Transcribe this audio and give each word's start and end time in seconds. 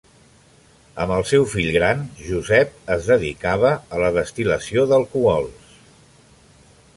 Amb 1.03 1.11
el 1.17 1.25
seu 1.31 1.43
fill 1.51 1.69
gran, 1.75 2.01
Josep, 2.29 2.73
es 2.95 3.11
dedicava 3.11 3.75
a 3.97 4.01
la 4.05 4.11
destil·lació 4.17 4.87
d'alcohols. 4.93 5.71